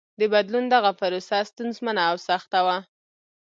د 0.19 0.21
بدلون 0.33 0.65
دغه 0.75 0.91
پروسه 0.99 1.37
ستونزمنه 1.51 2.01
او 2.09 2.15
سخته 2.27 2.59
وه. 2.65 2.77